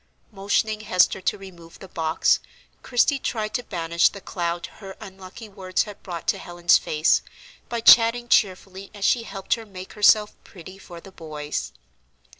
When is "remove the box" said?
1.37-2.39